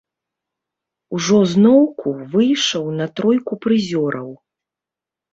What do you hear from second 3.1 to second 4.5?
тройку прызёраў.